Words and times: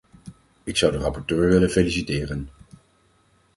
Ik 0.63 0.77
zou 0.77 0.91
de 0.91 0.97
rapporteur 0.97 1.47
willen 1.49 1.69
feliciteren. 1.69 2.49